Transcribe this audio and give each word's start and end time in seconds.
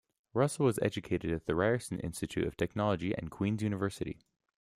Russell 0.33 0.65
was 0.65 0.79
educated 0.81 1.29
at 1.31 1.45
the 1.45 1.53
Ryerson 1.53 1.99
Institute 1.99 2.47
of 2.47 2.57
Technology 2.57 3.13
and 3.15 3.29
Queen's 3.29 3.61
University. 3.61 4.17